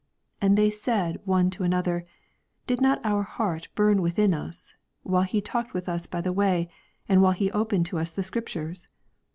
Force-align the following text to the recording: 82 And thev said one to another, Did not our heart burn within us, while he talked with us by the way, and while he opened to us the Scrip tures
82 0.41 0.45
And 0.47 0.57
thev 0.57 0.73
said 0.73 1.21
one 1.25 1.49
to 1.51 1.63
another, 1.63 2.07
Did 2.65 2.81
not 2.81 2.99
our 3.05 3.21
heart 3.21 3.67
burn 3.75 4.01
within 4.01 4.33
us, 4.33 4.73
while 5.03 5.21
he 5.21 5.41
talked 5.41 5.75
with 5.75 5.87
us 5.87 6.07
by 6.07 6.21
the 6.21 6.33
way, 6.33 6.69
and 7.07 7.21
while 7.21 7.33
he 7.33 7.51
opened 7.51 7.85
to 7.85 7.99
us 7.99 8.11
the 8.11 8.23
Scrip 8.23 8.47
tures 8.47 8.87